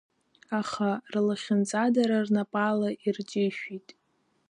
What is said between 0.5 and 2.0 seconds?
Аха рлахьынҵа